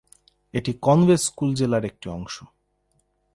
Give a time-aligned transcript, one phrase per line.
[0.53, 2.35] এটি Conway school জেলার একটি অংশ।